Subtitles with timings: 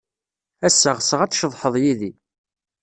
[0.67, 2.11] Ass-a, ɣseɣ ad tceḍḥed yid-i.